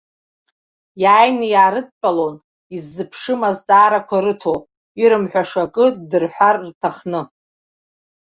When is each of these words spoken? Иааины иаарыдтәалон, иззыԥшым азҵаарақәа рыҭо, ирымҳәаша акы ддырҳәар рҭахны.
Иааины 1.01 1.45
иаарыдтәалон, 1.53 2.35
иззыԥшым 2.75 3.41
азҵаарақәа 3.49 4.17
рыҭо, 4.25 4.55
ирымҳәаша 5.01 5.61
акы 5.67 5.85
ддырҳәар 5.95 6.55
рҭахны. 6.67 7.21